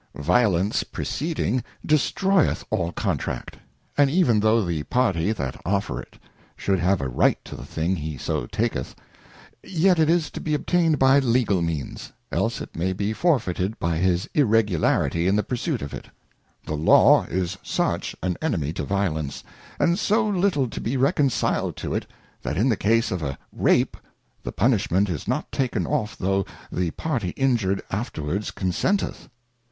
Violence 0.17 0.81
preceding 0.83 1.63
destroyeth 1.85 2.65
all 2.71 2.91
Contract, 2.91 3.57
and 3.95 4.09
even 4.09 4.39
tho 4.39 4.65
the 4.65 4.81
party 4.81 5.31
that 5.31 5.63
ofBereth 5.63 6.01
it 6.13 6.19
should 6.57 6.79
have 6.79 7.01
a 7.01 7.07
right 7.07 7.37
to 7.45 7.55
the 7.55 7.67
thing 7.67 7.95
he 7.97 8.17
so 8.17 8.47
taketh, 8.47 8.95
yet 9.61 9.99
it 9.99 10.09
is 10.09 10.31
to 10.31 10.41
be 10.41 10.55
obtained 10.55 10.97
by 10.97 11.19
legal 11.19 11.61
means, 11.61 12.13
else 12.31 12.61
it 12.61 12.75
may 12.75 12.93
be 12.93 13.13
forfeited 13.13 13.77
by 13.79 13.97
his 13.97 14.27
irregularity 14.33 15.27
in 15.27 15.35
the 15.35 15.43
pursuit 15.43 15.83
of 15.83 15.93
it: 15.93 16.07
The 16.65 16.73
Law 16.73 17.25
is 17.25 17.59
such 17.61 18.15
an 18.23 18.37
Enemy 18.41 18.73
to 18.73 18.83
Violence, 18.83 19.43
and 19.79 19.99
so 19.99 20.27
little 20.27 20.67
to 20.67 20.81
be 20.81 20.97
reconciled 20.97 21.75
to 21.75 21.93
it, 21.93 22.07
that 22.41 22.57
in 22.57 22.69
the 22.69 22.75
Case 22.75 23.11
of 23.11 23.21
a 23.21 23.37
Rape, 23.53 23.95
the 24.41 24.51
Punishment 24.51 25.09
is 25.11 25.27
not 25.27 25.51
taken 25.51 25.85
off 25.85 26.17
though 26.17 26.43
the 26.71 26.89
party 26.89 27.35
injured 27.37 27.83
afterwards 27.91 28.49
consenteth. 28.49 29.29